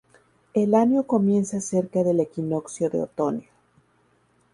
El 0.55 0.73
año 0.73 1.03
comienza 1.03 1.61
cerca 1.61 2.03
del 2.03 2.21
equinoccio 2.21 2.89
de 2.89 3.03
otoño. 3.03 3.45